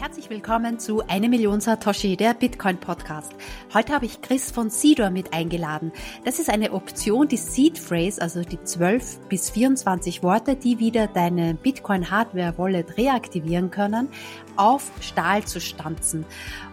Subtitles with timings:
[0.00, 3.32] Herzlich willkommen zu Eine Million Satoshi, der Bitcoin Podcast.
[3.74, 5.90] Heute habe ich Chris von Seedor mit eingeladen.
[6.24, 11.08] Das ist eine Option, die Seed Phrase, also die 12 bis 24 Worte, die wieder
[11.08, 14.08] deine Bitcoin Hardware Wallet reaktivieren können,
[14.54, 16.24] auf Stahl zu stanzen.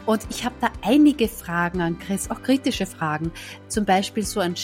[0.06, 3.32] Und ich habe da einige Fragen an Chris, auch kritische Fragen.
[3.68, 4.56] Zum Beispiel so ein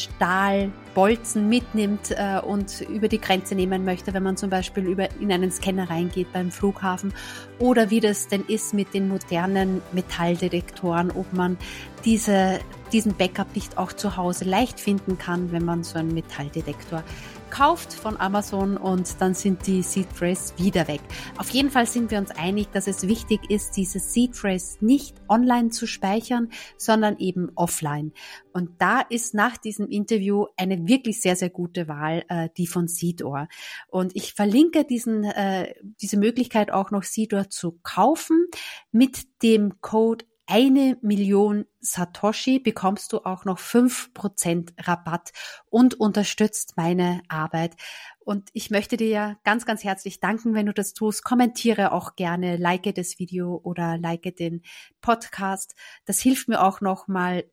[0.92, 5.32] Stahlbolzen mitnimmt äh, und über die Grenze nehmen möchte, wenn man zum Beispiel über, in
[5.32, 7.14] einen Scanner reingeht beim Flughafen.
[7.60, 11.58] Oder wie das denn ist mit den modernen Metalldetektoren, ob man
[12.06, 12.60] diese,
[12.92, 17.04] diesen Backup nicht auch zu Hause leicht finden kann, wenn man so einen Metalldetektor
[17.52, 21.02] kauft von Amazon und dann sind die Seed Phrase wieder weg.
[21.38, 25.16] Auf jeden Fall sind wir uns einig, dass es wichtig ist, diese Seed Phrase nicht
[25.28, 28.14] online zu speichern, sondern eben offline.
[28.54, 32.88] Und da ist nach diesem Interview eine wirklich sehr, sehr gute Wahl, äh, die von
[32.88, 33.48] Seedor.
[33.90, 38.48] Und ich verlinke diesen, äh, diese Möglichkeit auch noch Seedor zu kaufen
[38.92, 45.32] mit dem Code eine Million Satoshi bekommst du auch noch fünf Prozent Rabatt
[45.70, 47.78] und unterstützt meine Arbeit.
[48.20, 51.24] Und ich möchte dir ja ganz, ganz herzlich danken, wenn du das tust.
[51.24, 54.62] Kommentiere auch gerne, like das Video oder like den
[55.00, 55.74] Podcast.
[56.04, 57.46] Das hilft mir auch noch mal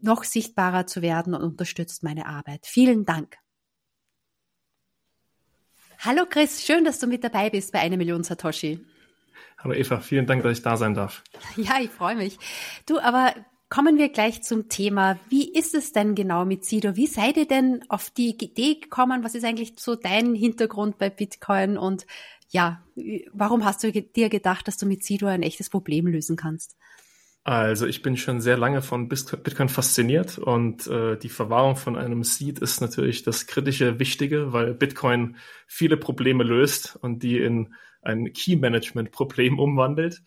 [0.00, 2.66] noch sichtbarer zu werden und unterstützt meine Arbeit.
[2.66, 3.36] Vielen Dank.
[5.98, 8.86] Hallo Chris, schön, dass du mit dabei bist bei eine Million Satoshi.
[9.58, 11.22] Hallo Eva, vielen Dank, dass ich da sein darf.
[11.56, 12.38] Ja, ich freue mich.
[12.86, 13.34] Du, aber
[13.68, 15.18] kommen wir gleich zum Thema.
[15.28, 16.96] Wie ist es denn genau mit Sido?
[16.96, 19.24] Wie seid ihr denn auf die Idee gekommen?
[19.24, 21.78] Was ist eigentlich so dein Hintergrund bei Bitcoin?
[21.78, 22.06] Und
[22.50, 22.84] ja,
[23.32, 26.76] warum hast du dir gedacht, dass du mit Sido ein echtes Problem lösen kannst?
[27.42, 32.24] Also ich bin schon sehr lange von Bitcoin fasziniert und äh, die Verwahrung von einem
[32.24, 35.36] Seed ist natürlich das kritische Wichtige, weil Bitcoin
[35.66, 37.74] viele Probleme löst und die in
[38.04, 40.22] ein Key-Management-Problem umwandelt.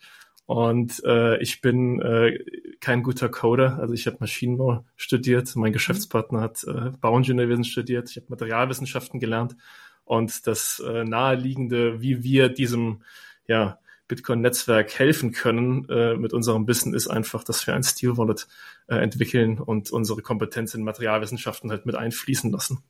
[0.46, 2.38] Und äh, ich bin äh,
[2.80, 3.78] kein guter Coder.
[3.78, 9.56] Also ich habe Maschinenbau studiert, mein Geschäftspartner hat äh, Bauingenieurwesen studiert, ich habe Materialwissenschaften gelernt.
[10.04, 13.02] Und das äh, naheliegende, wie wir diesem
[13.46, 13.78] ja,
[14.08, 18.48] Bitcoin-Netzwerk helfen können äh, mit unserem Wissen, ist einfach, dass wir ein Steel Wallet
[18.86, 22.82] äh, entwickeln und unsere Kompetenz in Materialwissenschaften halt mit einfließen lassen.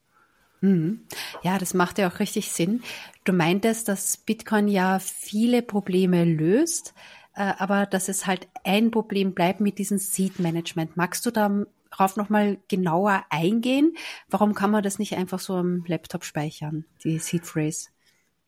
[0.60, 1.06] Mhm.
[1.42, 2.82] Ja, das macht ja auch richtig Sinn.
[3.24, 6.94] Du meintest, dass Bitcoin ja viele Probleme löst,
[7.34, 10.96] äh, aber dass es halt ein Problem bleibt mit diesem Seed-Management.
[10.96, 13.94] Magst du darauf nochmal genauer eingehen?
[14.28, 17.88] Warum kann man das nicht einfach so am Laptop speichern, die Seed-Phrase?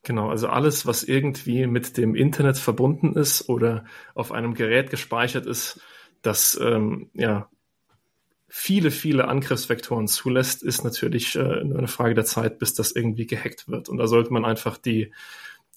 [0.02, 3.84] Genau, also alles, was irgendwie mit dem Internet verbunden ist oder
[4.14, 5.80] auf einem Gerät gespeichert ist,
[6.22, 7.50] das ähm, ja
[8.52, 13.26] viele, viele Angriffsvektoren zulässt, ist natürlich äh, nur eine Frage der Zeit, bis das irgendwie
[13.26, 13.88] gehackt wird.
[13.88, 15.12] Und da sollte man einfach die,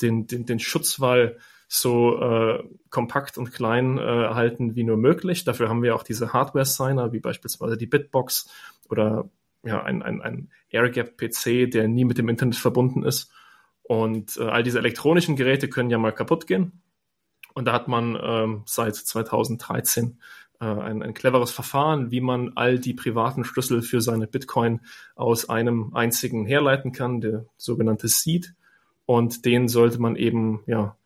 [0.02, 5.44] den, den, den Schutzwall so äh, kompakt und klein äh, halten wie nur möglich.
[5.44, 8.50] Dafür haben wir auch diese Hardware-Signer, wie beispielsweise die Bitbox
[8.90, 9.30] oder
[9.64, 13.32] ja, ein, ein, ein AirGap-PC, der nie mit dem Internet verbunden ist.
[13.84, 16.82] Und äh, all diese elektronischen Geräte können ja mal kaputt gehen.
[17.54, 20.18] Und da hat man ähm, seit 2013
[20.53, 24.82] äh, ein, ein cleveres Verfahren, wie man all die privaten Schlüssel für seine Bitcoin
[25.16, 28.54] aus einem einzigen herleiten kann, der sogenannte Seed.
[29.06, 30.98] Und den sollte man eben ja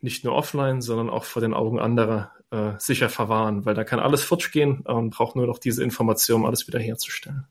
[0.00, 3.98] nicht nur offline, sondern auch vor den Augen anderer äh, sicher verwahren, weil da kann
[3.98, 7.46] alles futsch gehen und braucht nur noch diese Information, um alles wiederherzustellen.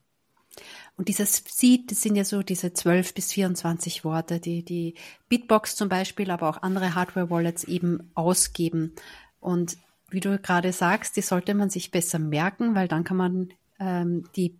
[0.96, 4.94] Und dieses Seed, das sind ja so diese 12 bis 24 Worte, die die
[5.28, 8.94] Bitbox zum Beispiel, aber auch andere Hardware-Wallets eben ausgeben.
[9.38, 9.76] Und
[10.10, 13.48] wie du gerade sagst, die sollte man sich besser merken, weil dann kann man
[13.80, 14.56] ähm, die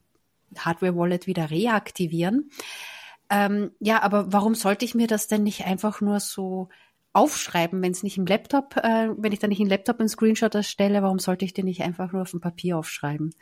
[0.57, 2.51] Hardware-Wallet wieder reaktivieren.
[3.31, 6.69] Ähm, ja, aber warum sollte ich mir das denn nicht einfach nur so
[7.13, 10.55] aufschreiben, wenn es nicht im Laptop, äh, wenn ich dann nicht im Laptop einen Screenshot
[10.55, 13.35] erstelle, warum sollte ich den nicht einfach nur auf dem Papier aufschreiben?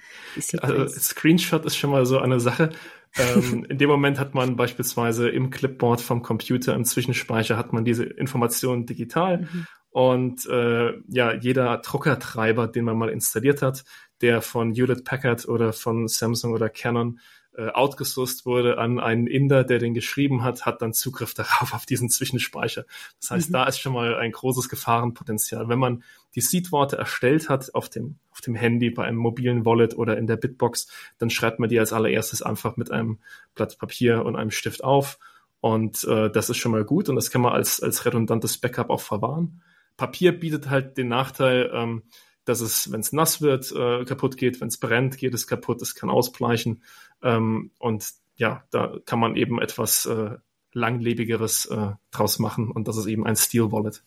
[0.62, 2.70] Also Screenshot ist schon mal so eine Sache.
[3.16, 7.84] Ähm, in dem Moment hat man beispielsweise im Clipboard vom Computer, im Zwischenspeicher, hat man
[7.84, 9.66] diese Informationen digital mhm.
[9.94, 13.84] Und äh, ja, jeder Druckertreiber, den man mal installiert hat,
[14.22, 17.20] der von Hewlett Packard oder von Samsung oder Canon
[17.56, 21.86] äh, outgesourced wurde an einen Inder, der den geschrieben hat, hat dann Zugriff darauf auf
[21.86, 22.84] diesen Zwischenspeicher.
[23.20, 23.52] Das heißt, mhm.
[23.52, 25.68] da ist schon mal ein großes Gefahrenpotenzial.
[25.68, 26.02] Wenn man
[26.34, 30.26] die Seed-Worte erstellt hat auf dem, auf dem Handy, bei einem mobilen Wallet oder in
[30.26, 33.18] der Bitbox, dann schreibt man die als allererstes einfach mit einem
[33.54, 35.18] Blatt Papier und einem Stift auf.
[35.60, 38.90] Und äh, das ist schon mal gut und das kann man als, als redundantes Backup
[38.90, 39.62] auch verwahren.
[39.96, 42.02] Papier bietet halt den Nachteil, ähm,
[42.44, 45.80] dass es, wenn es nass wird, äh, kaputt geht, wenn es brennt, geht es kaputt,
[45.82, 46.82] es kann ausbleichen.
[47.22, 50.36] Ähm, und ja, da kann man eben etwas äh,
[50.72, 54.04] langlebigeres äh, draus machen und das ist eben ein Steel Wallet.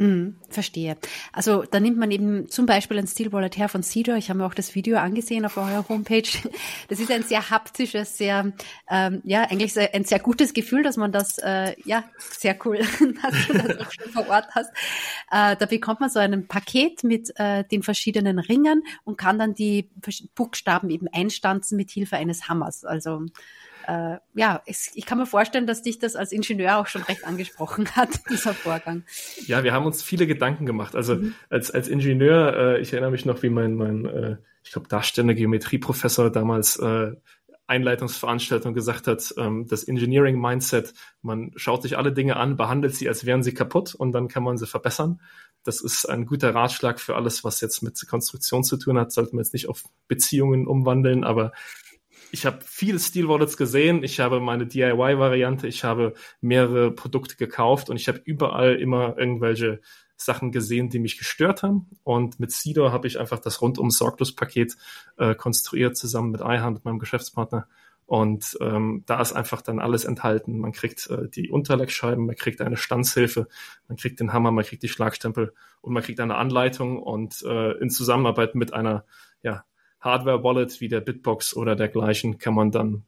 [0.00, 0.96] Mm, verstehe.
[1.30, 4.16] Also da nimmt man eben zum Beispiel ein Steel Wallet her von Cedar.
[4.16, 6.22] Ich habe mir auch das Video angesehen auf eurer Homepage.
[6.88, 8.50] Das ist ein sehr haptisches, sehr,
[8.90, 12.78] ähm, ja, eigentlich ein sehr gutes Gefühl, dass man das, äh, ja, sehr cool,
[13.22, 14.70] dass du das auch schon vor Ort hast.
[15.30, 19.54] Äh, da bekommt man so ein Paket mit äh, den verschiedenen Ringen und kann dann
[19.54, 19.90] die
[20.34, 22.86] Buchstaben eben einstanzen mit Hilfe eines Hammers.
[22.86, 23.26] Also
[23.90, 27.24] äh, ja, es, ich kann mir vorstellen, dass dich das als Ingenieur auch schon recht
[27.24, 29.02] angesprochen hat, dieser Vorgang.
[29.46, 30.94] Ja, wir haben uns viele Gedanken gemacht.
[30.94, 31.34] Also mhm.
[31.48, 35.34] als, als Ingenieur, äh, ich erinnere mich noch, wie mein, mein äh, ich glaube, darstellender
[35.34, 37.12] Geometrieprofessor damals äh,
[37.66, 43.08] Einleitungsveranstaltung gesagt hat, ähm, das Engineering Mindset, man schaut sich alle Dinge an, behandelt sie,
[43.08, 45.20] als wären sie kaputt und dann kann man sie verbessern.
[45.64, 49.12] Das ist ein guter Ratschlag für alles, was jetzt mit Konstruktion zu tun hat.
[49.12, 51.52] Sollten wir jetzt nicht auf Beziehungen umwandeln, aber
[52.32, 57.90] ich habe viele Steel Wallets gesehen, ich habe meine DIY-Variante, ich habe mehrere Produkte gekauft
[57.90, 59.80] und ich habe überall immer irgendwelche
[60.16, 61.88] Sachen gesehen, die mich gestört haben.
[62.04, 64.76] Und mit Cedar habe ich einfach das rundum sorglos Paket
[65.16, 67.66] äh, konstruiert, zusammen mit iHand, meinem Geschäftspartner.
[68.04, 70.58] Und ähm, da ist einfach dann alles enthalten.
[70.58, 73.46] Man kriegt äh, die Unterlegscheiben, man kriegt eine Stanzhilfe,
[73.86, 77.78] man kriegt den Hammer, man kriegt die Schlagstempel und man kriegt eine Anleitung und äh,
[77.78, 79.04] in Zusammenarbeit mit einer
[79.42, 79.64] ja,
[80.00, 83.04] Hardware-Wallet wie der Bitbox oder dergleichen kann man dann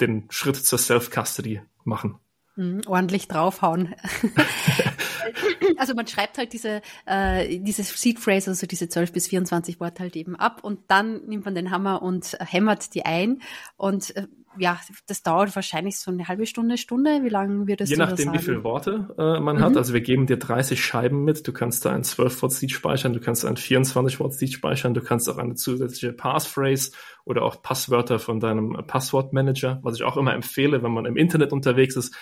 [0.00, 2.18] den Schritt zur Self-Custody machen.
[2.56, 3.94] Mhm, ordentlich draufhauen.
[5.76, 10.02] also man schreibt halt diese, äh, diese Seed Phrase, also diese 12 bis 24 Worte
[10.02, 13.40] halt eben ab und dann nimmt man den Hammer und hämmert die ein
[13.76, 14.26] und äh,
[14.58, 17.20] ja, das dauert wahrscheinlich so eine halbe Stunde, Stunde.
[17.22, 19.60] Wie lange wird es Je nachdem, wie viele Worte äh, man mhm.
[19.60, 19.76] hat.
[19.76, 21.46] Also wir geben dir 30 Scheiben mit.
[21.46, 24.94] Du kannst da ein 12 Wort Seed speichern, du kannst ein 24 Wort Seed speichern,
[24.94, 26.92] du kannst auch eine zusätzliche Passphrase
[27.24, 31.52] oder auch Passwörter von deinem Passwortmanager, was ich auch immer empfehle, wenn man im Internet
[31.52, 32.14] unterwegs ist,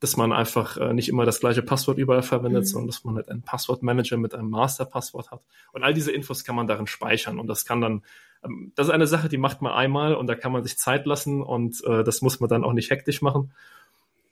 [0.00, 2.66] dass man einfach äh, nicht immer das gleiche Passwort überall verwendet, mhm.
[2.66, 5.42] sondern dass man halt einen Passwortmanager mit einem Masterpasswort hat.
[5.72, 8.02] Und all diese Infos kann man darin speichern und das kann dann
[8.74, 11.42] das ist eine Sache, die macht man einmal und da kann man sich Zeit lassen
[11.42, 13.52] und äh, das muss man dann auch nicht hektisch machen.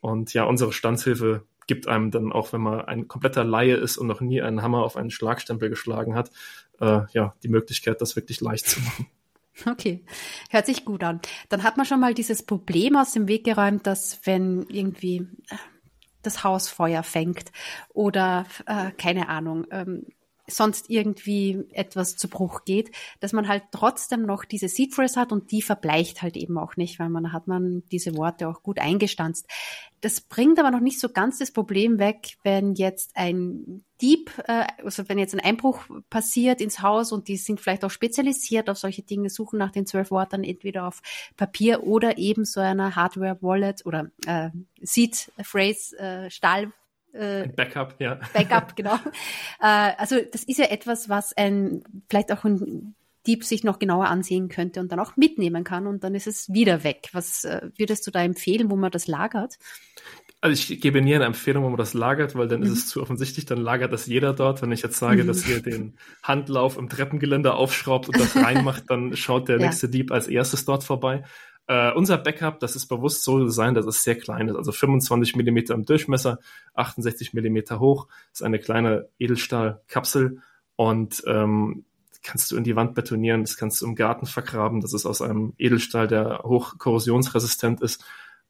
[0.01, 4.07] Und ja, unsere Standshilfe gibt einem dann auch, wenn man ein kompletter Laie ist und
[4.07, 6.31] noch nie einen Hammer auf einen Schlagstempel geschlagen hat,
[6.79, 9.07] äh, ja, die Möglichkeit, das wirklich leicht zu machen.
[9.67, 10.03] Okay,
[10.49, 11.21] hört sich gut an.
[11.49, 15.55] Dann hat man schon mal dieses Problem aus dem Weg geräumt, dass wenn irgendwie äh,
[16.23, 17.51] das Haus Feuer fängt
[17.93, 20.07] oder äh, keine Ahnung, ähm,
[20.47, 25.31] sonst irgendwie etwas zu Bruch geht, dass man halt trotzdem noch diese Seed Phrase hat
[25.31, 28.79] und die verbleicht halt eben auch nicht, weil man hat man diese Worte auch gut
[28.79, 29.47] eingestanzt.
[30.01, 34.67] Das bringt aber noch nicht so ganz das Problem weg, wenn jetzt ein Dieb, äh,
[34.83, 38.77] also wenn jetzt ein Einbruch passiert ins Haus und die sind vielleicht auch spezialisiert auf
[38.77, 41.01] solche Dinge, suchen nach den zwölf Worten entweder auf
[41.37, 44.49] Papier oder eben so einer Hardware Wallet oder äh,
[44.81, 46.73] Seed Phrase äh, Stahl
[47.13, 48.19] äh, Backup, ja.
[48.33, 48.95] Backup, genau.
[49.61, 52.95] äh, also das ist ja etwas, was ein vielleicht auch ein
[53.25, 56.51] Dieb sich noch genauer ansehen könnte und dann auch mitnehmen kann und dann ist es
[56.51, 57.09] wieder weg.
[57.13, 59.57] Was äh, würdest du da empfehlen, wo man das lagert?
[60.41, 62.65] Also ich gebe nie eine Empfehlung, wo man das lagert, weil dann mhm.
[62.65, 64.61] ist es zu offensichtlich, dann lagert das jeder dort.
[64.61, 65.27] Wenn ich jetzt sage, mhm.
[65.27, 69.67] dass ihr den Handlauf im Treppengeländer aufschraubt und das reinmacht, dann schaut der ja.
[69.67, 71.23] nächste Dieb als erstes dort vorbei.
[71.67, 75.35] Äh, unser Backup, das ist bewusst so sein, dass es sehr klein ist, also 25
[75.35, 76.39] Millimeter im Durchmesser,
[76.73, 80.41] 68 Millimeter hoch, ist eine kleine Edelstahlkapsel.
[80.75, 81.85] Und ähm,
[82.23, 85.21] kannst du in die Wand betonieren, das kannst du im Garten vergraben, das ist aus
[85.21, 88.03] einem Edelstahl, der hoch korrosionsresistent ist.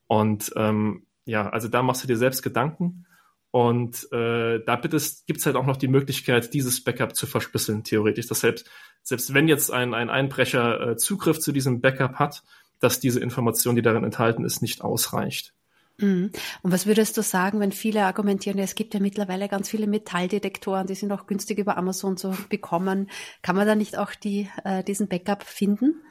[0.08, 3.06] Und ähm, ja, also da machst du dir selbst Gedanken.
[3.52, 8.28] Und äh, da gibt es halt auch noch die Möglichkeit, dieses Backup zu verschlüsseln, theoretisch.
[8.28, 8.68] Das selbst,
[9.04, 12.44] selbst wenn jetzt ein, ein Einbrecher äh, Zugriff zu diesem Backup hat,
[12.84, 15.54] dass diese Information, die darin enthalten ist, nicht ausreicht.
[15.98, 16.32] Mhm.
[16.62, 20.88] Und was würdest du sagen, wenn viele argumentieren, es gibt ja mittlerweile ganz viele Metalldetektoren,
[20.88, 23.10] die sind auch günstig über Amazon zu bekommen.
[23.42, 26.02] Kann man da nicht auch die, äh, diesen Backup finden?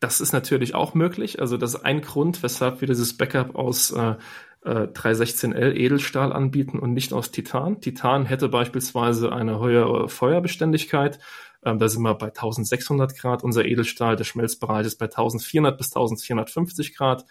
[0.00, 1.40] Das ist natürlich auch möglich.
[1.40, 4.14] Also das ist ein Grund, weshalb wir dieses Backup aus äh,
[4.64, 7.80] 316L äh, Edelstahl anbieten und nicht aus Titan.
[7.80, 11.18] Titan hätte beispielsweise eine höhere Feuerbeständigkeit
[11.64, 13.42] ähm, da sind wir bei 1600 Grad.
[13.42, 17.24] Unser Edelstahl, der Schmelzbereich ist bei 1400 bis 1450 Grad.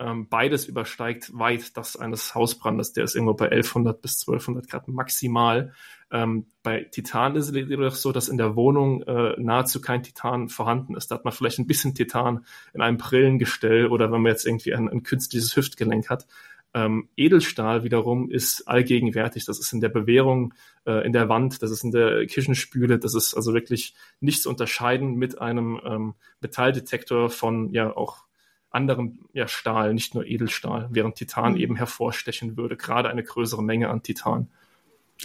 [0.00, 2.92] Ähm, beides übersteigt weit das eines Hausbrandes.
[2.92, 5.72] Der ist irgendwo bei 1100 bis 1200 Grad maximal.
[6.10, 10.48] Ähm, bei Titan ist es jedoch so, dass in der Wohnung äh, nahezu kein Titan
[10.48, 11.10] vorhanden ist.
[11.10, 14.74] Da hat man vielleicht ein bisschen Titan in einem Brillengestell oder wenn man jetzt irgendwie
[14.74, 16.26] ein, ein künstliches Hüftgelenk hat.
[16.74, 19.44] Ähm, Edelstahl wiederum ist allgegenwärtig.
[19.44, 20.54] Das ist in der Bewährung,
[20.86, 24.50] äh, in der Wand, das ist in der Küchenspüle, das ist also wirklich nicht zu
[24.50, 28.24] unterscheiden mit einem ähm, Metalldetektor von ja auch
[28.70, 31.60] anderem ja, Stahl, nicht nur Edelstahl, während Titan mhm.
[31.60, 34.48] eben hervorstechen würde, gerade eine größere Menge an Titan.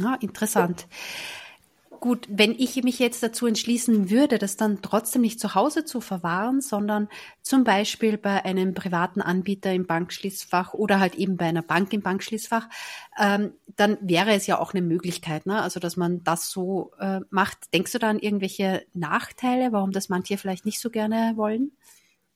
[0.03, 0.87] Ah, interessant.
[1.99, 5.99] Gut, wenn ich mich jetzt dazu entschließen würde, das dann trotzdem nicht zu Hause zu
[5.99, 7.09] verwahren, sondern
[7.41, 12.01] zum Beispiel bei einem privaten Anbieter im Bankschließfach oder halt eben bei einer Bank im
[12.01, 12.69] Bankschließfach,
[13.19, 15.61] ähm, dann wäre es ja auch eine Möglichkeit, ne?
[15.61, 17.73] also dass man das so äh, macht.
[17.73, 21.71] Denkst du da an irgendwelche Nachteile, warum das manche vielleicht nicht so gerne wollen?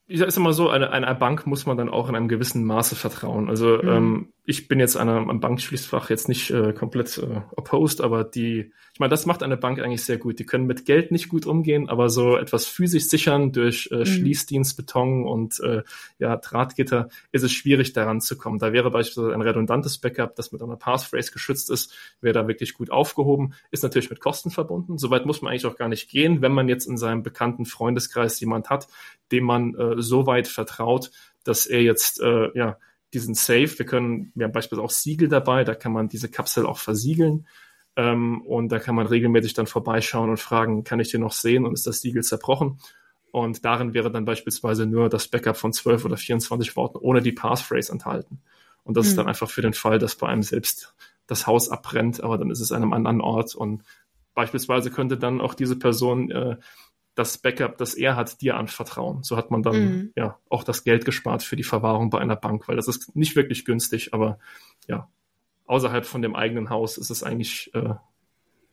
[0.06, 2.94] ich sage immer so, eine, einer Bank muss man dann auch in einem gewissen Maße
[2.94, 3.48] vertrauen.
[3.48, 3.88] Also mhm.
[3.88, 8.72] ähm, ich bin jetzt einer, am Bankschließfach jetzt nicht äh, komplett äh, opposed, aber die,
[8.92, 10.38] ich meine, das macht eine Bank eigentlich sehr gut.
[10.38, 14.04] Die können mit Geld nicht gut umgehen, aber so etwas physisch sichern durch äh, mhm.
[14.04, 15.82] Schließdienst, Beton und äh,
[16.18, 18.58] ja, Drahtgitter ist es schwierig, daran zu kommen.
[18.58, 22.74] Da wäre beispielsweise ein redundantes Backup, das mit einer Passphrase geschützt ist, wäre da wirklich
[22.74, 23.54] gut aufgehoben.
[23.70, 24.98] Ist natürlich mit Kosten verbunden.
[24.98, 28.38] Soweit muss man eigentlich auch gar nicht gehen, wenn man jetzt in seinem bekannten Freundeskreis
[28.40, 28.88] jemand hat,
[29.32, 31.10] dem man äh, so weit vertraut,
[31.44, 32.76] dass er jetzt äh, ja
[33.14, 36.66] diesen Safe, wir können, wir haben beispielsweise auch Siegel dabei, da kann man diese Kapsel
[36.66, 37.46] auch versiegeln.
[37.96, 41.64] Ähm, und da kann man regelmäßig dann vorbeischauen und fragen, kann ich den noch sehen
[41.64, 42.80] und ist das Siegel zerbrochen?
[43.30, 47.32] Und darin wäre dann beispielsweise nur das Backup von 12 oder 24 Worten ohne die
[47.32, 48.42] Passphrase enthalten.
[48.84, 49.10] Und das mhm.
[49.10, 50.94] ist dann einfach für den Fall, dass bei einem selbst
[51.26, 53.82] das Haus abbrennt, aber dann ist es an einem anderen Ort und
[54.34, 56.56] beispielsweise könnte dann auch diese Person äh,
[57.14, 59.22] das Backup, das er hat, dir anvertrauen.
[59.22, 60.12] So hat man dann mhm.
[60.16, 63.36] ja auch das Geld gespart für die Verwahrung bei einer Bank, weil das ist nicht
[63.36, 64.38] wirklich günstig, aber
[64.88, 65.08] ja,
[65.66, 67.94] außerhalb von dem eigenen Haus ist es eigentlich äh,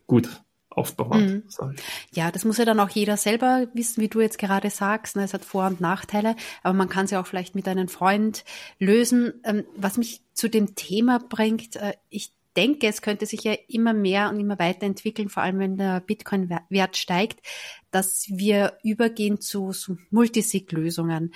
[0.07, 1.21] gut aufbewahrt.
[1.21, 1.43] Mhm.
[2.11, 5.15] Ja, das muss ja dann auch jeder selber wissen, wie du jetzt gerade sagst.
[5.15, 5.23] Ne?
[5.23, 8.43] Es hat Vor- und Nachteile, aber man kann es ja auch vielleicht mit einem Freund
[8.79, 9.33] lösen.
[9.43, 13.93] Ähm, was mich zu dem Thema bringt, äh, ich denke, es könnte sich ja immer
[13.93, 17.45] mehr und immer weiterentwickeln, vor allem wenn der Bitcoin-Wert steigt,
[17.91, 21.33] dass wir übergehen zu, zu Multisig-Lösungen.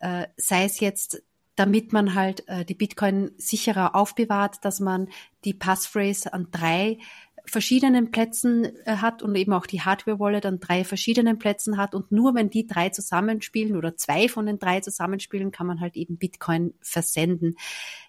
[0.00, 1.22] Äh, sei es jetzt,
[1.56, 5.08] damit man halt äh, die Bitcoin sicherer aufbewahrt, dass man
[5.44, 6.98] die Passphrase an drei
[7.46, 12.10] verschiedenen Plätzen äh, hat und eben auch die Hardware-Wallet an drei verschiedenen Plätzen hat und
[12.10, 16.16] nur wenn die drei zusammenspielen oder zwei von den drei zusammenspielen, kann man halt eben
[16.16, 17.56] Bitcoin versenden.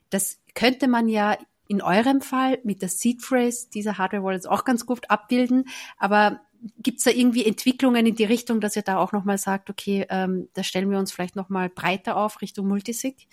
[0.09, 4.65] Das könnte man ja in eurem Fall mit der Seed Phrase dieser Hardware Wallets auch
[4.65, 5.65] ganz gut abbilden.
[5.97, 6.41] Aber
[6.79, 10.05] gibt es da irgendwie Entwicklungen in die Richtung, dass ihr da auch nochmal sagt, okay,
[10.09, 13.27] ähm, da stellen wir uns vielleicht nochmal breiter auf Richtung Multisig?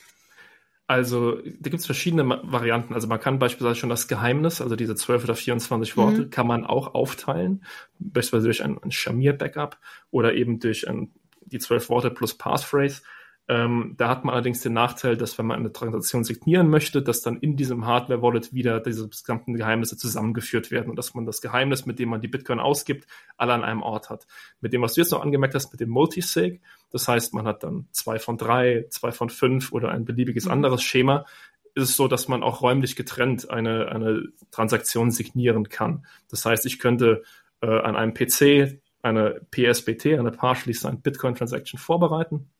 [0.86, 2.92] Also da gibt es verschiedene Varianten.
[2.92, 6.30] Also man kann beispielsweise schon das Geheimnis, also diese 12 oder 24 Worte, mhm.
[6.30, 7.64] kann man auch aufteilen,
[7.98, 9.78] beispielsweise durch ein, ein Schamir-Backup
[10.10, 11.10] oder eben durch ein,
[11.46, 13.02] die 12 Worte plus Passphrase.
[13.48, 17.22] Ähm, da hat man allerdings den Nachteil, dass wenn man eine Transaktion signieren möchte, dass
[17.22, 21.84] dann in diesem Hardware-Wallet wieder diese gesamten Geheimnisse zusammengeführt werden und dass man das Geheimnis,
[21.84, 24.28] mit dem man die Bitcoin ausgibt, alle an einem Ort hat.
[24.60, 27.64] Mit dem, was du jetzt noch angemerkt hast, mit dem Multisig, das heißt, man hat
[27.64, 30.52] dann zwei von drei, zwei von fünf oder ein beliebiges mhm.
[30.52, 31.26] anderes Schema,
[31.74, 36.06] ist es so, dass man auch räumlich getrennt eine, eine Transaktion signieren kann.
[36.28, 37.24] Das heißt, ich könnte
[37.60, 42.50] äh, an einem PC eine PSBT, eine Partially Signed Bitcoin Transaction vorbereiten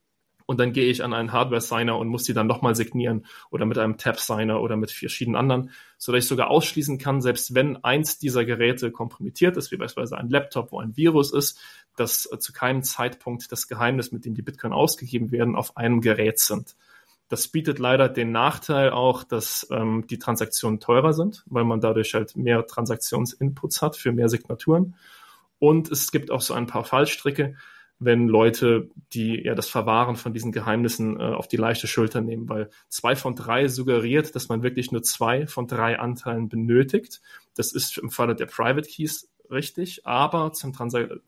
[0.47, 3.79] und dann gehe ich an einen Hardware-Signer und muss die dann nochmal signieren oder mit
[3.79, 8.19] einem Tab-Signer oder mit verschiedenen anderen, so dass ich sogar ausschließen kann, selbst wenn eins
[8.19, 11.61] dieser Geräte kompromittiert ist, wie beispielsweise ein Laptop, wo ein Virus ist,
[11.97, 16.01] dass äh, zu keinem Zeitpunkt das Geheimnis, mit dem die Bitcoin ausgegeben werden, auf einem
[16.01, 16.77] Gerät sind.
[17.29, 22.13] Das bietet leider den Nachteil auch, dass ähm, die Transaktionen teurer sind, weil man dadurch
[22.13, 24.97] halt mehr Transaktionsinputs hat für mehr Signaturen.
[25.59, 27.55] Und es gibt auch so ein paar Fallstricke,
[28.05, 32.49] wenn Leute, die ja das Verwahren von diesen Geheimnissen äh, auf die leichte Schulter nehmen,
[32.49, 37.23] weil zwei von drei suggeriert, dass man wirklich nur zwei von drei Anteilen benötigt.
[37.55, 40.73] Das ist im Falle der Private Keys richtig, aber zum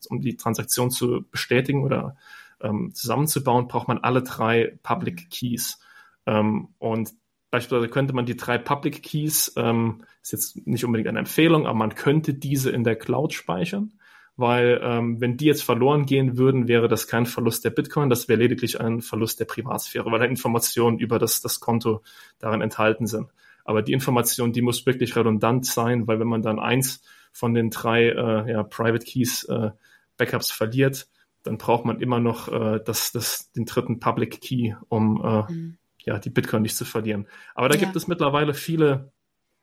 [0.08, 2.16] um die Transaktion zu bestätigen oder
[2.60, 5.80] ähm, zusammenzubauen, braucht man alle drei Public Keys.
[6.26, 7.12] Ähm, und
[7.50, 11.78] beispielsweise könnte man die drei Public Keys, ähm, ist jetzt nicht unbedingt eine Empfehlung, aber
[11.78, 13.92] man könnte diese in der Cloud speichern
[14.36, 18.28] weil ähm, wenn die jetzt verloren gehen würden, wäre das kein Verlust der Bitcoin, das
[18.28, 22.02] wäre lediglich ein Verlust der Privatsphäre, weil da Informationen über das, das Konto
[22.38, 23.30] darin enthalten sind.
[23.64, 27.70] Aber die Information, die muss wirklich redundant sein, weil wenn man dann eins von den
[27.70, 29.70] drei äh, ja, Private Keys äh,
[30.16, 31.08] Backups verliert,
[31.42, 35.78] dann braucht man immer noch äh, das, das, den dritten Public Key, um äh, mhm.
[36.04, 37.26] ja, die Bitcoin nicht zu verlieren.
[37.54, 37.80] Aber da ja.
[37.80, 39.12] gibt es mittlerweile viele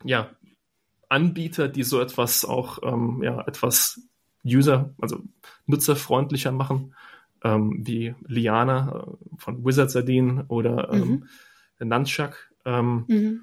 [0.03, 0.29] ja,
[1.09, 4.01] Anbieter, die so etwas auch ähm, ja, etwas
[4.45, 5.19] User, also
[5.65, 6.95] nutzerfreundlicher machen,
[7.43, 11.27] ähm, wie Liana äh, von Wizardsardine oder ähm,
[11.79, 11.87] mhm.
[11.87, 12.51] Nunchuck.
[12.65, 13.41] Ähm, mhm.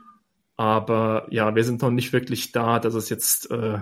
[0.56, 3.78] Aber ja, wir sind noch nicht wirklich da, dass es jetzt, äh,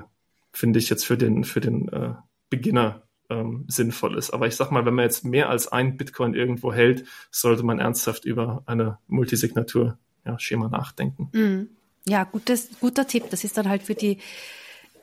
[0.52, 2.14] finde ich, jetzt für den, für den äh,
[2.50, 4.30] Beginner ähm, sinnvoll ist.
[4.30, 7.78] Aber ich sag mal, wenn man jetzt mehr als ein Bitcoin irgendwo hält, sollte man
[7.78, 11.30] ernsthaft über eine Multisignatur-Schema ja, nachdenken.
[11.32, 11.68] Mhm.
[12.06, 13.24] Ja, gutes, guter Tipp.
[13.30, 14.18] Das ist dann halt für die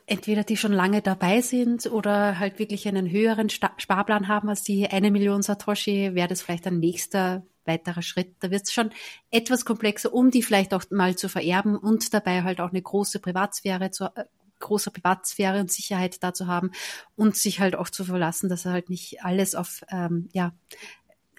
[0.06, 4.88] entweder die schon lange dabei sind oder halt wirklich einen höheren Sparplan haben als die
[4.88, 8.36] eine Million Satoshi, wäre das vielleicht ein nächster weiterer Schritt.
[8.40, 8.92] Da wird es schon
[9.32, 13.20] etwas komplexer, um die vielleicht auch mal zu vererben und dabei halt auch eine große
[13.20, 14.26] Privatsphäre zu äh,
[14.60, 16.72] große Privatsphäre und Sicherheit da zu haben
[17.18, 20.54] und sich halt auch zu verlassen, dass er halt nicht alles auf ähm, ja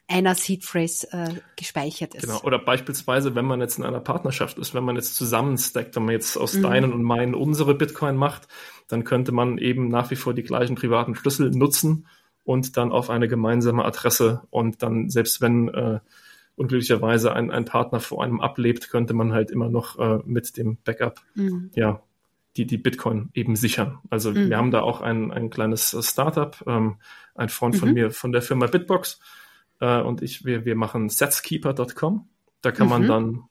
[0.07, 2.23] einer Seed Phrase äh, gespeichert ist.
[2.23, 2.41] Genau.
[2.43, 6.13] Oder beispielsweise, wenn man jetzt in einer Partnerschaft ist, wenn man jetzt zusammenstackt, wenn man
[6.13, 6.63] jetzt aus mhm.
[6.63, 8.47] deinen und meinen unsere Bitcoin macht,
[8.89, 12.07] dann könnte man eben nach wie vor die gleichen privaten Schlüssel nutzen
[12.45, 16.01] und dann auf eine gemeinsame Adresse und dann, selbst wenn äh,
[16.57, 20.77] unglücklicherweise ein, ein Partner vor einem ablebt, könnte man halt immer noch äh, mit dem
[20.85, 21.71] Backup mhm.
[21.75, 22.03] ja
[22.57, 23.99] die, die Bitcoin eben sichern.
[24.11, 24.51] Also mhm.
[24.51, 26.97] wir haben da auch ein, ein kleines Startup, ähm,
[27.35, 27.95] ein Freund von mhm.
[27.95, 29.19] mir von der Firma Bitbox
[29.85, 32.29] äh, und ich, wir, wir machen setskeeper.com.
[32.63, 33.09] Da kann man mhm.
[33.09, 33.43] dann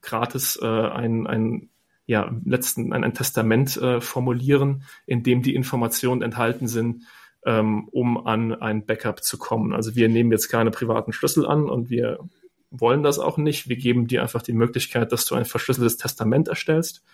[0.00, 1.70] gratis äh, ein, ein
[2.06, 7.04] ja, letzten, ein, ein Testament äh, formulieren, in dem die Informationen enthalten sind,
[7.46, 9.72] ähm, um an ein Backup zu kommen.
[9.72, 12.18] Also wir nehmen jetzt keine privaten Schlüssel an und wir
[12.70, 13.68] wollen das auch nicht.
[13.68, 17.04] Wir geben dir einfach die Möglichkeit, dass du ein verschlüsseltes Testament erstellst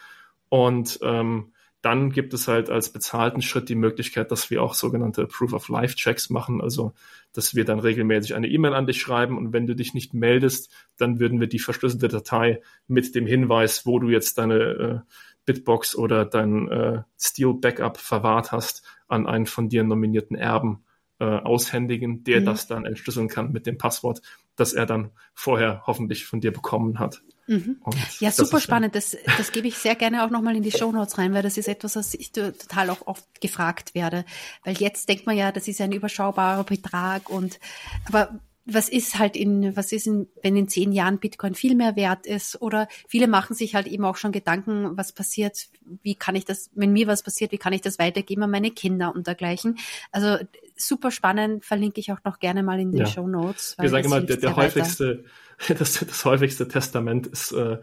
[0.49, 5.26] und ähm, dann gibt es halt als bezahlten Schritt die Möglichkeit, dass wir auch sogenannte
[5.26, 6.92] Proof of Life Checks machen, also
[7.32, 10.70] dass wir dann regelmäßig eine E-Mail an dich schreiben und wenn du dich nicht meldest,
[10.99, 14.99] dann würden wir die verschlüsselte Datei mit dem Hinweis, wo du jetzt deine äh,
[15.46, 20.84] Bitbox oder dein äh, Steel Backup verwahrt hast, an einen von dir nominierten Erben
[21.18, 22.44] äh, aushändigen, der mhm.
[22.44, 24.20] das dann entschlüsseln kann mit dem Passwort,
[24.56, 27.22] das er dann vorher hoffentlich von dir bekommen hat.
[27.50, 27.78] Mhm.
[28.21, 28.95] Ja, super spannend.
[28.95, 31.57] Das, das gebe ich sehr gerne auch nochmal in die Show Notes rein, weil das
[31.57, 34.25] ist etwas, was ich total auch oft gefragt werde.
[34.62, 37.59] Weil jetzt denkt man ja, das ist ein überschaubarer Betrag und,
[38.07, 41.97] aber was ist halt in, was ist in, wenn in zehn Jahren Bitcoin viel mehr
[41.97, 42.62] wert ist?
[42.62, 45.71] Oder viele machen sich halt eben auch schon Gedanken, was passiert,
[46.04, 48.71] wie kann ich das, wenn mir was passiert, wie kann ich das weitergeben an meine
[48.71, 49.76] Kinder und dergleichen.
[50.13, 50.36] Also
[50.80, 53.06] super spannend, verlinke ich auch noch gerne mal in den ja.
[53.06, 53.76] Show Notes.
[53.78, 55.25] Wir sagen immer, der, der häufigste,
[55.69, 57.78] das, das häufigste Testament ist äh,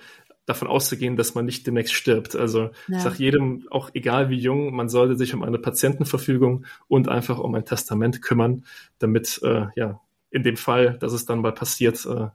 [0.46, 2.36] davon auszugehen, dass man nicht demnächst stirbt.
[2.36, 2.98] Also ja.
[2.98, 7.38] ich sage jedem, auch egal wie jung, man sollte sich um eine Patientenverfügung und einfach
[7.38, 8.66] um ein Testament kümmern,
[8.98, 12.28] damit äh, ja in dem Fall, dass es dann mal passiert, äh,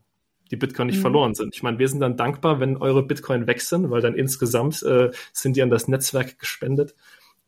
[0.51, 1.03] die Bitcoin nicht mhm.
[1.03, 1.55] verloren sind.
[1.55, 5.11] Ich meine, wir sind dann dankbar, wenn eure Bitcoin weg sind, weil dann insgesamt äh,
[5.33, 6.95] sind die an das Netzwerk gespendet.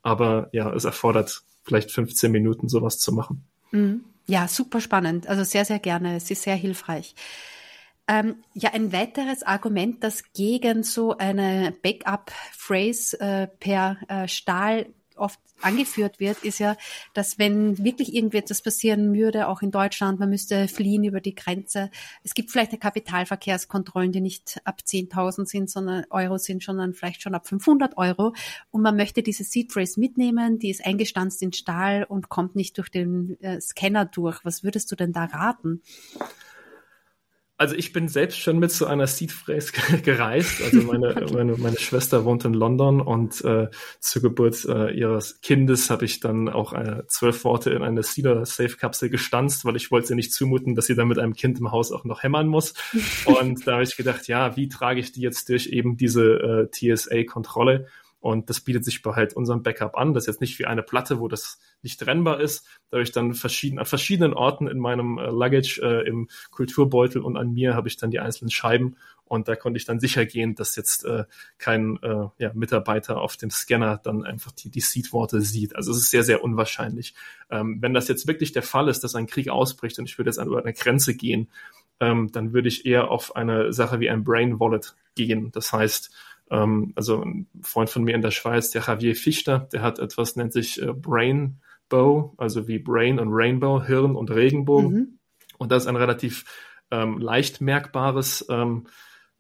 [0.03, 3.45] Aber ja, es erfordert vielleicht 15 Minuten, sowas zu machen.
[3.71, 4.05] Mhm.
[4.27, 5.27] Ja, super spannend.
[5.27, 6.17] Also sehr, sehr gerne.
[6.17, 7.15] Es ist sehr hilfreich.
[8.07, 15.41] Ähm, ja, ein weiteres Argument, das gegen so eine Backup-Phrase äh, per äh, Stahl oft
[15.61, 16.77] angeführt wird, ist ja,
[17.15, 21.91] dass wenn wirklich irgendetwas passieren würde, auch in Deutschland, man müsste fliehen über die Grenze.
[22.23, 27.35] Es gibt vielleicht Kapitalverkehrskontrollen, die nicht ab 10.000 sind, sondern Euro sind, sondern vielleicht schon
[27.35, 28.35] ab 500 Euro.
[28.71, 32.77] Und man möchte diese Seed Phrase mitnehmen, die ist eingestanzt in Stahl und kommt nicht
[32.79, 34.45] durch den äh, Scanner durch.
[34.45, 35.83] Was würdest du denn da raten?
[37.57, 40.61] Also ich bin selbst schon mit zu einer Seed Phrase gereist.
[40.61, 41.35] Also meine, okay.
[41.35, 43.69] meine, meine Schwester wohnt in London und äh,
[44.01, 48.45] zur Geburt äh, ihres Kindes habe ich dann auch äh, zwölf Worte in eine Cedar
[48.45, 51.61] Safe Kapsel gestanzt, weil ich wollte sie nicht zumuten, dass sie dann mit einem Kind
[51.61, 52.75] im Haus auch noch hämmern muss.
[53.25, 56.95] Und da habe ich gedacht, ja, wie trage ich die jetzt durch eben diese äh,
[56.97, 57.87] TSA-Kontrolle?
[58.25, 60.15] Und das bietet sich bei halt unserem Backup an.
[60.15, 62.67] Das ist jetzt nicht wie eine Platte, wo das nicht trennbar ist.
[62.89, 67.21] Da habe ich dann verschieden, an verschiedenen Orten in meinem äh, Luggage, äh, im Kulturbeutel
[67.21, 68.97] und an mir habe ich dann die einzelnen Scheiben.
[69.27, 71.25] Und da konnte ich dann sicher gehen, dass jetzt äh,
[71.59, 75.77] kein äh, ja, Mitarbeiter auf dem Scanner dann einfach die, die Seed-Worte sieht.
[75.77, 77.15] Also es ist sehr, sehr unwahrscheinlich.
[77.51, 80.31] Ähm, wenn das jetzt wirklich der Fall ist, dass ein Krieg ausbricht und ich würde
[80.31, 81.51] jetzt an eine Grenze gehen,
[82.01, 85.53] ähm, dann würde ich eher auf eine Sache wie ein Brain Wallet gehen.
[85.53, 86.11] Das heißt,
[86.51, 90.37] ähm, also ein Freund von mir in der Schweiz, der Javier Fichter, der hat etwas,
[90.37, 94.93] nennt sich äh, Brainbow, also wie Brain und Rainbow, Hirn und Regenbogen.
[94.93, 95.19] Mhm.
[95.59, 96.45] Und das ist ein relativ
[96.91, 98.87] ähm, leicht merkbares ähm,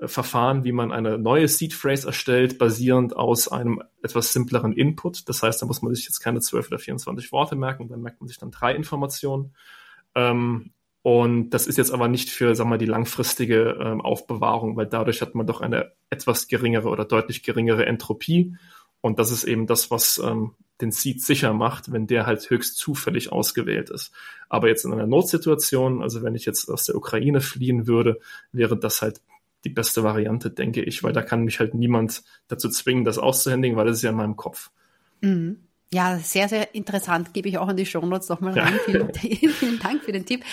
[0.00, 5.28] Verfahren, wie man eine neue Seed Phrase erstellt, basierend aus einem etwas simpleren Input.
[5.28, 8.20] Das heißt, da muss man sich jetzt keine 12 oder 24 Worte merken, dann merkt
[8.20, 9.54] man sich dann drei Informationen.
[10.16, 10.72] Ähm,
[11.04, 15.20] und das ist jetzt aber nicht für, wir mal, die langfristige ähm, Aufbewahrung, weil dadurch
[15.20, 18.56] hat man doch eine etwas geringere oder deutlich geringere Entropie.
[19.02, 22.78] Und das ist eben das, was ähm, den Seed sicher macht, wenn der halt höchst
[22.78, 24.12] zufällig ausgewählt ist.
[24.48, 28.18] Aber jetzt in einer Notsituation, also wenn ich jetzt aus der Ukraine fliehen würde,
[28.50, 29.20] wäre das halt
[29.64, 33.76] die beste Variante, denke ich, weil da kann mich halt niemand dazu zwingen, das auszuhändigen,
[33.76, 34.70] weil das ist ja in meinem Kopf.
[35.20, 35.58] Mhm.
[35.92, 37.34] Ja, sehr, sehr interessant.
[37.34, 38.78] Gebe ich auch in die Shownotes nochmal rein.
[38.88, 39.08] Ja.
[39.14, 39.14] Vielen,
[39.52, 40.44] vielen Dank für den Tipp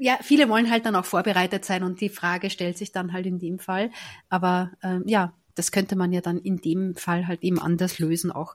[0.00, 3.26] ja, viele wollen halt dann auch vorbereitet sein und die Frage stellt sich dann halt
[3.26, 3.90] in dem Fall.
[4.28, 8.30] Aber ähm, ja, das könnte man ja dann in dem Fall halt eben anders lösen
[8.30, 8.54] auch.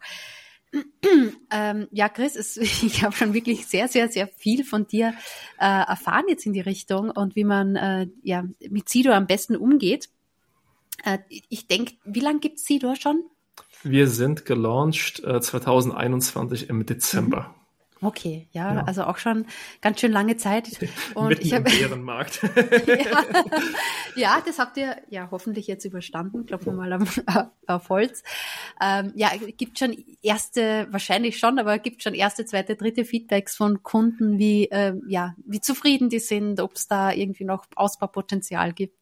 [1.52, 5.14] ähm, ja, Chris, es, ich habe schon wirklich sehr, sehr, sehr viel von dir
[5.60, 9.56] äh, erfahren jetzt in die Richtung und wie man äh, ja mit Sido am besten
[9.56, 10.10] umgeht.
[11.04, 13.24] Äh, ich denke, wie lange gibt es Sido schon?
[13.84, 17.54] Wir sind gelauncht äh, 2021 im Dezember.
[17.56, 17.64] Mhm.
[18.04, 19.46] Okay, ja, ja, also auch schon
[19.82, 20.68] ganz schön lange Zeit.
[21.16, 22.42] Und Mitten ich hab, im Bärenmarkt.
[22.88, 23.24] ja,
[24.16, 26.46] ja, das habt ihr ja hoffentlich jetzt überstanden.
[26.46, 27.08] Klopfen wir mal am,
[27.66, 28.24] auf Holz.
[28.82, 33.84] Ähm, ja, gibt schon erste, wahrscheinlich schon, aber gibt schon erste, zweite, dritte Feedbacks von
[33.84, 39.00] Kunden, wie äh, ja, wie zufrieden die sind, ob es da irgendwie noch Ausbaupotenzial gibt.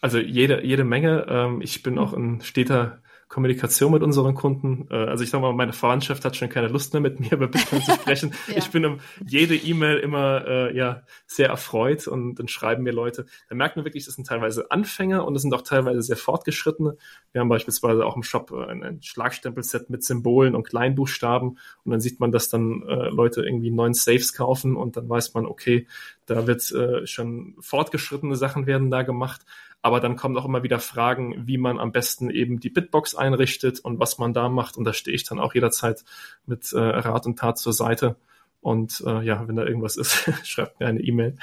[0.00, 1.26] Also jede jede Menge.
[1.28, 3.02] Ähm, ich bin auch ein steter
[3.32, 4.86] Kommunikation mit unseren Kunden.
[4.90, 7.48] Äh, also ich sag mal, meine Verwandtschaft hat schon keine Lust mehr mit mir über
[7.48, 8.34] Bitcoin zu sprechen.
[8.46, 8.58] ja.
[8.58, 13.24] Ich bin um jede E-Mail immer äh, ja sehr erfreut und dann schreiben mir Leute.
[13.48, 16.98] Da merkt man wirklich, das sind teilweise Anfänger und das sind auch teilweise sehr fortgeschrittene.
[17.32, 21.90] Wir haben beispielsweise auch im Shop äh, ein, ein Schlagstempelset mit Symbolen und Kleinbuchstaben und
[21.90, 25.46] dann sieht man, dass dann äh, Leute irgendwie neuen Saves kaufen und dann weiß man,
[25.46, 25.86] okay,
[26.26, 29.40] da wird äh, schon fortgeschrittene Sachen werden da gemacht.
[29.82, 33.80] Aber dann kommen auch immer wieder Fragen, wie man am besten eben die Bitbox einrichtet
[33.80, 34.76] und was man da macht.
[34.76, 36.04] Und da stehe ich dann auch jederzeit
[36.46, 38.16] mit äh, Rat und Tat zur Seite.
[38.60, 41.36] Und äh, ja, wenn da irgendwas ist, schreibt mir eine E-Mail.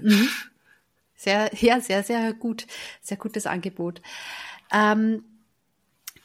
[0.00, 0.28] mhm.
[1.14, 2.66] Sehr, ja, sehr, sehr gut.
[3.00, 4.02] Sehr gutes Angebot.
[4.72, 5.22] Ähm,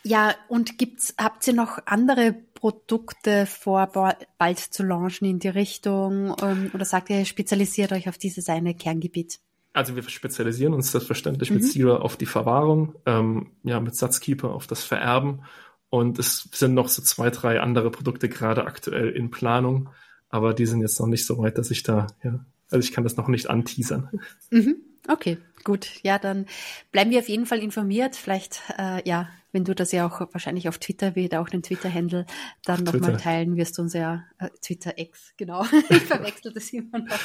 [0.02, 3.92] ja, und gibt's, habt ihr noch andere Produkte vor,
[4.40, 6.36] bald zu launchen in die Richtung?
[6.42, 9.40] Ähm, oder sagt ihr, spezialisiert euch auf dieses eine Kerngebiet?
[9.78, 11.58] Also wir spezialisieren uns selbstverständlich mhm.
[11.58, 15.44] mit Zero auf die Verwahrung, ähm, ja, mit Satzkeeper auf das Vererben.
[15.90, 19.90] Und es sind noch so zwei, drei andere Produkte gerade aktuell in Planung,
[20.30, 23.04] aber die sind jetzt noch nicht so weit, dass ich da, ja, also ich kann
[23.04, 24.10] das noch nicht anteasern.
[24.50, 24.78] Mhm.
[25.08, 25.90] Okay, gut.
[26.04, 26.46] Ja, dann
[26.92, 28.16] bleiben wir auf jeden Fall informiert.
[28.16, 32.26] Vielleicht, äh, ja, wenn du das ja auch wahrscheinlich auf Twitter, wird auch den Twitter-Handle
[32.66, 35.66] dann nochmal teilen, wirst du uns ja, äh, Twitter-X, genau.
[35.90, 37.20] ich verwechsel das immer noch.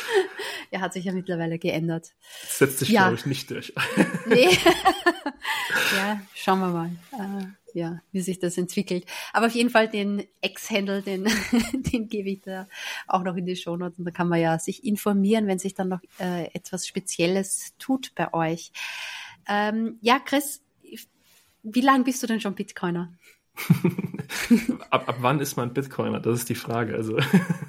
[0.70, 2.12] Er hat sich ja mittlerweile geändert.
[2.48, 3.02] Setzt sich, ja.
[3.02, 3.72] glaube ich, nicht durch.
[4.26, 4.48] nee.
[5.96, 6.90] ja, schauen wir mal.
[7.12, 9.06] Äh, ja, wie sich das entwickelt.
[9.32, 11.24] Aber auf jeden Fall den Ex-Handle, den,
[11.72, 12.68] den gebe ich da
[13.06, 13.98] auch noch in die Show Notes.
[13.98, 18.14] Und da kann man ja sich informieren, wenn sich dann noch äh, etwas Spezielles tut
[18.14, 18.72] bei euch.
[19.48, 20.62] Ähm, ja, Chris,
[21.62, 23.12] wie lange bist du denn schon Bitcoiner?
[24.90, 26.20] ab, ab wann ist man Bitcoiner?
[26.20, 26.94] Das ist die Frage.
[26.94, 27.18] Also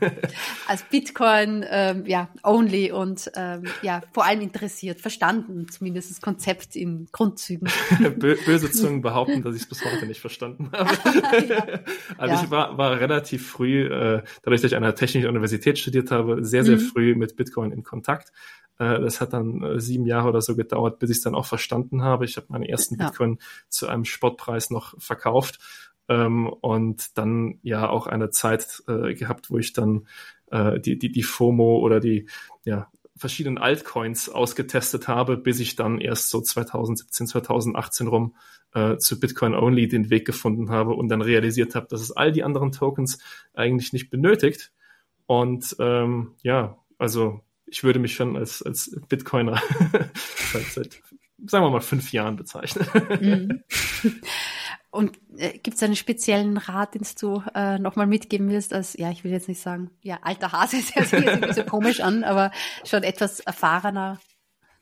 [0.67, 6.76] als Bitcoin, ähm, ja, only und ähm, ja, vor allem interessiert, verstanden, zumindest das Konzept
[6.76, 7.69] in Grundzügen.
[8.19, 11.48] Böse Zungen behaupten, dass ich es bis heute nicht verstanden habe.
[11.48, 11.80] ja.
[12.17, 12.43] Also ja.
[12.43, 16.43] ich war, war relativ früh, äh, dadurch, dass ich an einer technischen Universität studiert habe,
[16.46, 16.82] sehr, sehr mhm.
[16.82, 18.32] früh mit Bitcoin in Kontakt.
[18.84, 21.46] Äh, das hat dann äh, sieben Jahre oder so gedauert, bis ich es dann auch
[21.46, 22.26] verstanden habe.
[22.26, 23.08] Ich habe meine ersten ja.
[23.08, 25.60] Bitcoin zu einem Spottpreis noch verkauft
[26.10, 30.08] ähm, und dann ja auch eine Zeit äh, gehabt, wo ich dann
[30.52, 32.28] äh, die, die, die FOMO oder die
[32.65, 38.36] ja, verschiedenen Altcoins ausgetestet habe, bis ich dann erst so 2017, 2018 rum
[38.74, 42.32] äh, zu Bitcoin Only den Weg gefunden habe und dann realisiert habe, dass es all
[42.32, 43.19] die anderen Tokens
[43.54, 44.72] eigentlich nicht benötigt.
[45.26, 47.41] Und ähm, ja, also
[47.74, 49.60] ich würde mich schon als, als Bitcoiner
[50.54, 51.02] seit, seit,
[51.48, 52.88] sagen wir mal, fünf Jahren bezeichnen.
[53.20, 53.64] Mhm.
[54.92, 59.10] Und äh, gibt es einen speziellen Rat, den du äh, nochmal mitgeben willst, als, ja,
[59.10, 62.00] ich will jetzt nicht sagen, ja, alter Hase, das hört sich jetzt ein bisschen komisch
[62.02, 62.52] an, aber
[62.86, 64.20] schon etwas erfahrener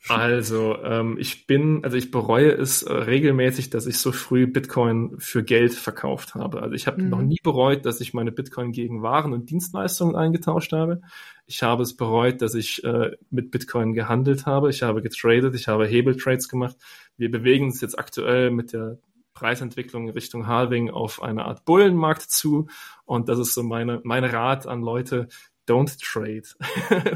[0.08, 5.16] also, ähm, ich bin, also ich bereue es äh, regelmäßig, dass ich so früh Bitcoin
[5.20, 6.62] für Geld verkauft habe.
[6.62, 7.10] Also ich habe mhm.
[7.10, 11.02] noch nie bereut, dass ich meine Bitcoin gegen Waren und Dienstleistungen eingetauscht habe.
[11.46, 14.72] Ich habe es bereut, dass ich äh, mit Bitcoin gehandelt habe.
[14.72, 16.78] Ich habe getradet, ich habe Hebeltrades gemacht.
[17.18, 18.98] Wir bewegen uns jetzt aktuell mit der
[19.34, 22.68] Preisentwicklung Richtung Halving auf eine Art Bullenmarkt zu.
[23.06, 25.28] Und das ist so meine, mein Rat an Leute,
[25.68, 26.44] don't trade.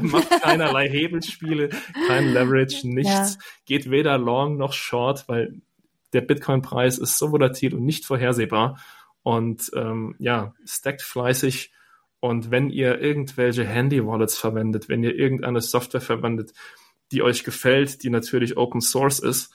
[0.02, 1.70] Macht keinerlei Hebelspiele,
[2.06, 3.34] kein Leverage, nichts.
[3.34, 3.40] Ja.
[3.64, 5.60] Geht weder long noch short, weil
[6.12, 8.78] der Bitcoin-Preis ist so volatil und nicht vorhersehbar.
[9.22, 11.72] Und ähm, ja, stackt fleißig.
[12.20, 16.52] Und wenn ihr irgendwelche Handy-Wallets verwendet, wenn ihr irgendeine Software verwendet,
[17.12, 19.52] die euch gefällt, die natürlich Open Source ist,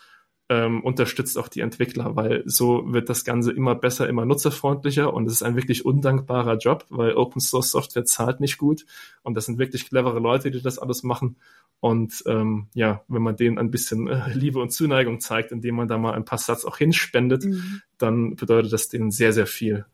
[0.52, 5.26] ähm, unterstützt auch die Entwickler, weil so wird das Ganze immer besser, immer nutzerfreundlicher und
[5.26, 8.86] es ist ein wirklich undankbarer Job, weil Open Source Software zahlt nicht gut
[9.24, 11.38] und das sind wirklich clevere Leute, die das alles machen.
[11.80, 15.88] Und ähm, ja, wenn man denen ein bisschen äh, Liebe und Zuneigung zeigt, indem man
[15.88, 17.82] da mal ein paar Satz auch hinspendet, mhm.
[17.98, 19.86] dann bedeutet das denen sehr, sehr viel.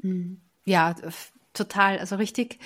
[0.00, 0.40] Mhm.
[0.64, 0.96] Ja,
[1.52, 1.98] total.
[1.98, 2.58] Also richtig,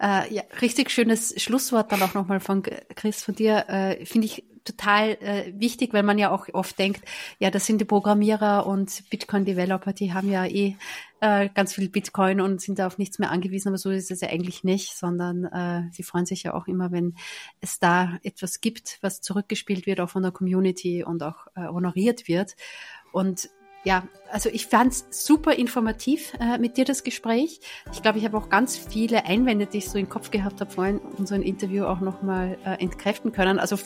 [0.00, 3.66] äh, ja, richtig schönes Schlusswort dann auch nochmal von Chris von dir.
[3.68, 7.02] Äh, Finde ich total äh, wichtig, weil man ja auch oft denkt,
[7.38, 10.76] ja, das sind die Programmierer und Bitcoin-Developer, die haben ja eh
[11.20, 14.20] äh, ganz viel Bitcoin und sind da auf nichts mehr angewiesen, aber so ist es
[14.20, 17.14] ja eigentlich nicht, sondern äh, sie freuen sich ja auch immer, wenn
[17.60, 22.28] es da etwas gibt, was zurückgespielt wird, auch von der Community und auch äh, honoriert
[22.28, 22.56] wird.
[23.12, 23.48] Und
[23.86, 24.02] ja,
[24.32, 27.60] also ich fand es super informativ äh, mit dir das Gespräch.
[27.92, 30.70] Ich glaube, ich habe auch ganz viele Einwände, die ich so im Kopf gehabt habe,
[30.70, 33.60] vorhin unser Interview auch nochmal äh, entkräften können.
[33.60, 33.78] Also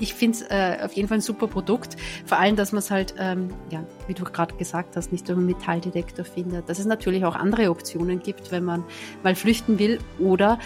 [0.00, 1.96] ich finde es äh, auf jeden Fall ein super Produkt.
[2.24, 5.38] Vor allem, dass man es halt, ähm, ja, wie du gerade gesagt hast, nicht über
[5.38, 6.68] einen Metalldetektor findet.
[6.68, 8.84] Dass es natürlich auch andere Optionen gibt, wenn man
[9.22, 9.98] mal flüchten will.
[10.18, 10.58] Oder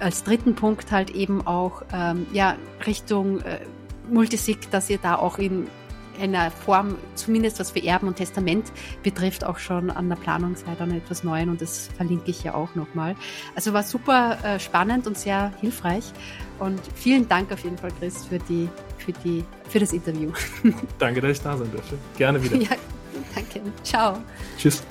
[0.00, 3.60] als dritten Punkt halt eben auch ähm, ja, Richtung äh,
[4.10, 5.68] Multisig, dass ihr da auch in
[6.20, 8.72] einer Form, zumindest was für Erben und Testament
[9.02, 12.54] betrifft, auch schon an der Planung seid an etwas Neuen und das verlinke ich ja
[12.54, 13.14] auch nochmal.
[13.54, 16.12] Also war super äh, spannend und sehr hilfreich
[16.60, 18.68] und vielen Dank auf jeden Fall, Chris, für die,
[18.98, 20.30] für die, für das Interview.
[20.98, 21.98] Danke, dass ich da sein durfte.
[22.16, 22.56] Gerne wieder.
[22.56, 22.76] Ja,
[23.34, 23.60] danke.
[23.82, 24.18] Ciao.
[24.58, 24.82] Tschüss.